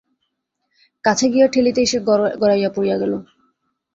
কাছে 1.03 1.25
গিয়া 1.33 1.47
ঠেলিতেই 1.47 1.87
সে 1.87 1.97
গড়াইয়া 2.41 2.69
পড়িয়া 2.75 2.97
গেল। 3.01 3.13